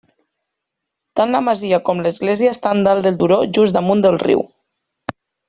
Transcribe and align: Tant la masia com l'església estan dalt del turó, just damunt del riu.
Tant 1.19 1.33
la 1.35 1.41
masia 1.47 1.79
com 1.89 2.01
l'església 2.05 2.55
estan 2.57 2.81
dalt 2.89 3.05
del 3.09 3.21
turó, 3.21 3.39
just 3.59 3.79
damunt 3.79 4.03
del 4.09 4.19
riu. 4.27 4.43